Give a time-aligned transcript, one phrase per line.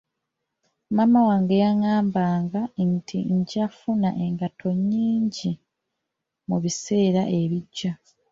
[0.95, 2.61] Maama wange yangambanga
[2.93, 5.51] nti nja kufuna engatto nyingi
[6.47, 7.91] mu biseera ebijja.